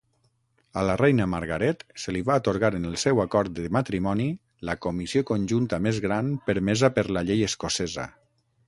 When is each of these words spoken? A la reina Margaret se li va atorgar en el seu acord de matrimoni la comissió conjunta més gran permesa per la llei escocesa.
A 0.79 0.85
la 0.89 0.93
reina 1.01 1.27
Margaret 1.33 1.83
se 2.03 2.15
li 2.15 2.23
va 2.29 2.37
atorgar 2.41 2.71
en 2.79 2.89
el 2.93 2.95
seu 3.03 3.21
acord 3.25 3.53
de 3.61 3.67
matrimoni 3.79 4.27
la 4.71 4.77
comissió 4.87 5.25
conjunta 5.33 5.81
més 5.89 6.03
gran 6.09 6.35
permesa 6.51 6.95
per 6.99 7.09
la 7.19 7.27
llei 7.31 7.49
escocesa. 7.53 8.11